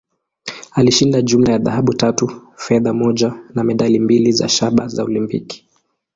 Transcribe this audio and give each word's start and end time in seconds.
Alishinda 0.71 1.21
jumla 1.21 1.51
ya 1.51 1.57
dhahabu 1.57 1.93
tatu, 1.93 2.47
fedha 2.55 2.93
moja, 2.93 3.33
na 3.53 3.63
medali 3.63 3.99
mbili 3.99 4.31
za 4.31 4.49
shaba 4.49 4.87
za 4.87 5.03
Olimpiki. 5.03 5.65